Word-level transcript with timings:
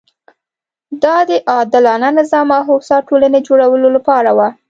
دا 1.03 1.17
د 1.29 1.31
عادلانه 1.51 2.09
نظام 2.19 2.47
او 2.57 2.61
هوسا 2.69 2.97
ټولنې 3.07 3.39
جوړولو 3.47 3.87
لپاره 3.97 4.29
وه. 4.37 4.49